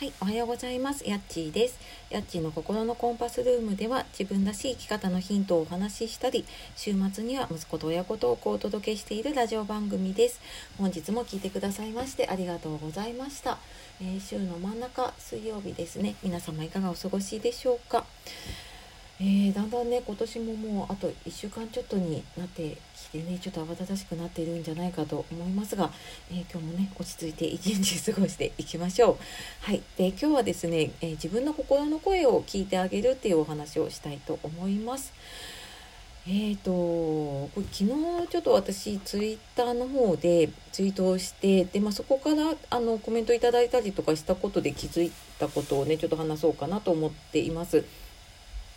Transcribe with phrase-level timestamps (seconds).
[0.00, 1.06] はい、おはようございます。
[1.06, 1.78] やっちーです。
[2.08, 10.40] やっちーの心のコンパスルームでは自分らしい生き方のヒントをお話ししたり、週末には息子と親子トークをお届けしているラジオ番組です。
[10.78, 13.58] 本日も聞いてくださいましてありがとうございました。
[14.00, 16.14] えー、週の真ん中水曜日ですね。
[16.22, 18.06] 皆様いかがお過ごしでしょうか？
[19.22, 25.90] えー、だんだんね今年ももうあと1週間ちょっとになってきてねちょっと慌ただしくなっているんじゃないかと思いますが、
[26.30, 29.16] えー、今日もね落ち着いて一日過ごしていきましょう。
[29.60, 35.12] はいで今日はですね、えー、自分の心の声を聞いてあげるっていうお話をしたいと思います。
[36.26, 47.84] えーと、これ昨日ちょっと私ツイッターの方でツイートをしてで、まあ、そこからあのコメントいただいたりとかしたことで気づいたことをねちょっと話そうかなと思っています。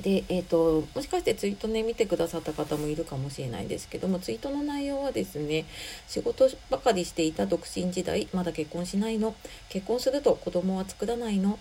[0.00, 5.64] で、えーと、もしかしてツイートね見てくださった方もいるかもしれないんですけどもツイートの内容はですね
[6.06, 9.34] 仕事ばかりしていた独身時代まだ結婚しないの？
[9.70, 11.58] 結婚すると子供は作らないの？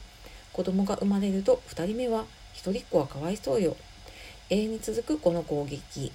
[0.51, 3.77] 子供が生まれると2人目は一人っ子はかわいそうよ。
[4.49, 6.11] 永遠に続くこの攻撃。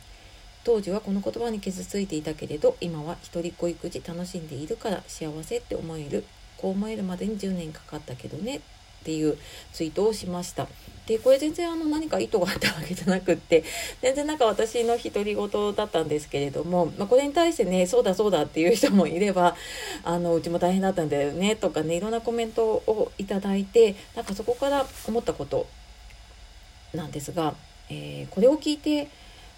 [0.62, 6.24] 当時はこの言葉に傷ついていたけれど今は一人っ子育児楽しんでいるから幸せって思える。
[6.58, 8.60] こう思えるまでに10年かかったけどね。
[9.00, 9.36] っていう
[9.72, 10.68] ツイートをしました。
[11.06, 13.64] でこれ全然あの何か意図があったわけじゃなくって
[14.00, 19.56] 全然なんか私の独り言だったんですけれども、まあ、これに対してねそうだそうだっていう人もいれば
[20.04, 25.66] あのうちも大変だったんだよねとかねいろんなコメントをいただいてなんかそこから思ったこと
[26.94, 27.54] なんですが、
[27.88, 29.08] えー、これを聞いて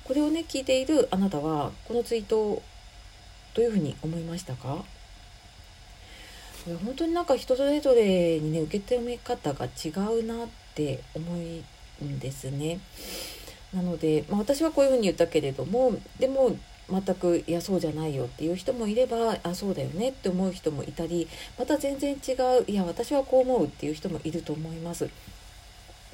[0.05, 2.63] これをね聞いているあなたはこのツイートを
[3.53, 4.83] どういうふうに思いましたか？
[6.85, 9.89] 本当になんか人それぞれにね受け止め方が違
[10.21, 12.81] うなって思うんですね。
[13.75, 16.57] なので、まあ、私はこういうふうに言ったけれどもでも
[16.91, 21.27] 全くいやそうじゃないよっていう人もいればあそうだよねって思う人もいたり
[21.59, 25.09] また全然違ういや私はこう思うっていう人もいると思います。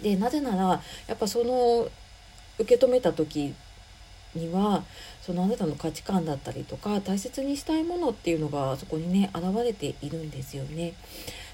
[0.02, 1.88] でなぜならやっぱその
[2.58, 3.54] 受け止めた時
[4.34, 4.84] には
[5.22, 10.94] そのあなたの価値観だったりとか大切にしたいものっていうのがそこにね現れているんですよね。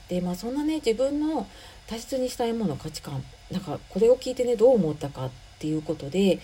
[0.08, 1.46] でまあそんなね自分の
[1.86, 6.40] 大切にしたいもの価値観なんかこれを聞いてねどう思ったかっていうことで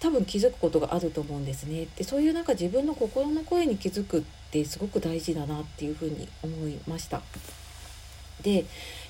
[0.00, 1.86] 多分気づくことがあると思うんですね。
[1.96, 7.22] でそういうなんか自分の心の声に気づくってすごく大事だなっていうふうに思いました。
[8.42, 8.64] で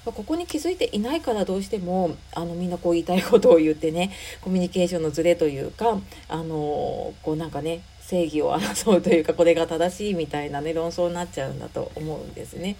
[0.04, 12.76] ここに気づいていないからどうしてもあのみんなこう言いたいことを言ってねコミュニケーションのズレというかあのこうなんかね正義を争うというかこれが正しいみたいなね論争になっちゃうんだと思うんですね。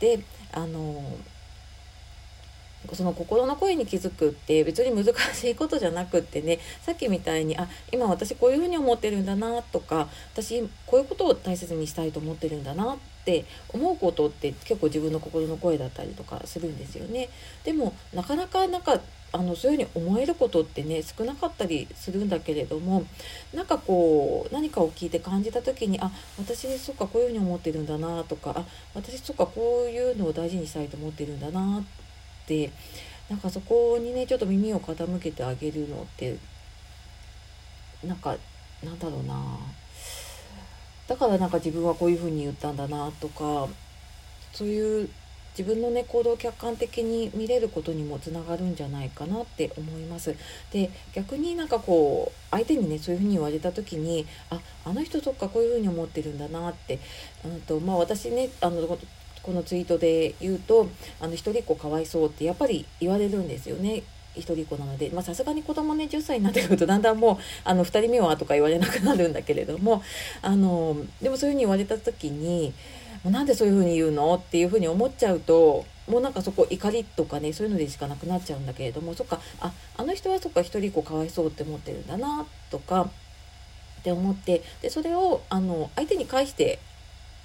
[0.00, 0.20] で
[0.52, 1.02] あの
[2.92, 17.28] その心の声に気づくって別に難しいことじゃなくってねさっきみたいにあ今私こういうふうに思ってるんだなとか私こういうことを大切にしたいと思ってるんだなっって思うことって結構自分の心の声だったりとかするんですよね。
[17.64, 19.00] でもなかなかなんか
[19.34, 23.06] あのそういうふうに思えることってね少なかったりするんだけれども
[23.54, 31.84] なんかこう何かを聞いて感じた時にあ私そっかこういうふうに思ってるんだなとかあ私そっかこういうのを大事にしたいと思ってるんだなっ
[32.42, 32.70] って
[33.30, 36.36] なんかそこにねちょっと耳を傾けてあげるのって
[38.04, 38.36] なんか
[38.82, 39.34] なんだろうな
[41.12, 43.68] だからなんか自分はこういうふうに言ったんだなとか
[44.54, 45.10] そういう
[45.50, 50.34] 自分のね行動を客観的に見れることにもつながるんじゃないかなって思います。
[50.72, 56.98] で逆になんかこう相手にねそういうふうに言われた時にああの人そっかこういうふうに思ってるんだなって、
[57.44, 58.98] うんとまあ、私ねあの
[59.42, 60.88] このツイートで言うと
[61.20, 64.02] あの一人っ子かわいそうってやっぱり言われるんですよね。
[64.34, 70.02] 一人っ子なのでさすがに子供ね10歳になってくるとだんだんもうあの2人目はとか言われなくなるんだけれども
[70.40, 72.72] あのでもそういうふうに言われた時に
[73.24, 83.02] なんでそういうふうに言うのっていうふうに思っちゃうともうなんかそこ怒りとかねそういうのでしかなくなっちゃうんだけれどもそっかああの人はそっか一人っ子かわいそうって思ってるんだなとか
[84.00, 86.80] って思ってでそれをあの相手に返して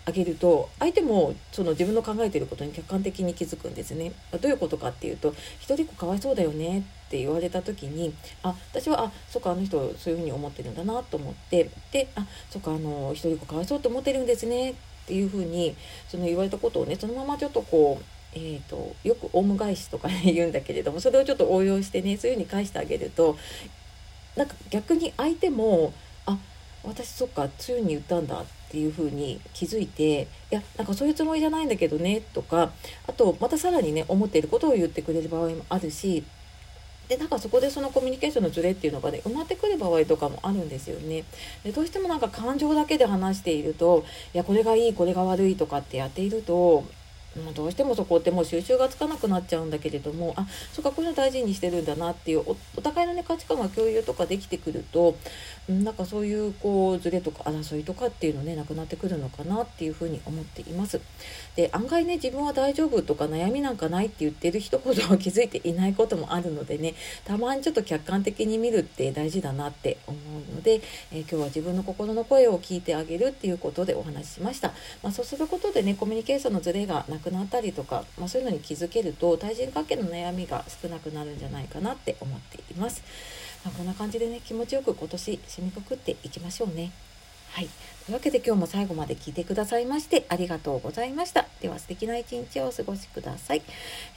[0.08, 4.14] あげると相手もその自分の考えていることに客観的に気づくんですね。
[4.40, 14.74] どういうことかっていうと「一人っ子かわいそうだよね」って言われた時にあ私はあそっかあの人そういうふうに思ってるんだなと思ってであそっかあの一人っ子かわいそうと思ってるんですねっ
[15.08, 15.76] ていうふうに
[16.08, 23.38] その言われたことをねそのままちょっとこうえーと、よくオウム返しとか、ね、 言うんだけれどもそれをちょっと応用してねそういうふうに返してあげると
[24.36, 25.92] なんか逆に相手も
[26.26, 26.38] あ
[26.84, 32.72] 私そっかそういふうに言ったんだっていうふうに気づいていやなんかそういうつもりじゃないんだけどねとか
[33.08, 36.24] あとまたさらにね思っていることを言ってくれる場合もあるし
[37.08, 41.24] でなんかそこでそのコミュニケーションのズレっていうのがね埋まってくる場合とかもあるんですよね。
[41.64, 44.04] でどうしてもなんか感情だけで話していると
[44.34, 46.84] いやこれがいいこれが悪いとかってやっていると
[47.44, 52.44] まあ、どうしてもそこってもう収集がつかなくなっちゃうんだけれどもあそうかこういうの大事にしてるんだなっていう
[52.76, 55.16] お互いの、ね、価値観が共有とかできてくると
[55.68, 61.02] なんかそういうこうズレとか争いとかっていうのねなくなってくるのかなっていうふうに思っています。
[61.56, 66.96] で案外ね自分は大丈夫とか悩みなんかないって言ってる人ほど気づいていないこともあるのでね
[67.26, 70.82] たまにちょっと客観的に見るって大事だなって思うので、
[71.12, 74.74] えー、今日は自分の心の声を聞いてあげるっていうことでお話ししました。
[75.04, 83.04] まあ、そうすることでねコミュニケーションのズレがなくなったりとか、まあ、そういうのに気づけると対人関係の悩みが少なくなるんじゃないかなって思っています。
[83.66, 86.92] まあ、こんな感じでね気持ちよく今年締めくくっていきましょうね。
[87.52, 87.70] はい。
[88.06, 91.46] というわけで今日も最後まで聞いてくださいましてありがとうございました。
[91.62, 93.62] では素敵な一日をお過ごしください。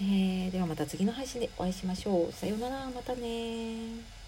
[0.01, 2.33] えー、ではまた次の配信でお会いしましょう。
[2.33, 2.87] さようなら。
[2.91, 4.20] またね